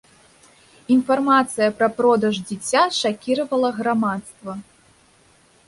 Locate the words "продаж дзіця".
1.99-2.83